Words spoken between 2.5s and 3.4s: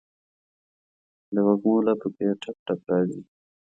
ټپ راځي